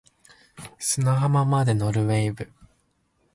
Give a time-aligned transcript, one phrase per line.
[0.79, 2.49] 砂浜まで乗る wave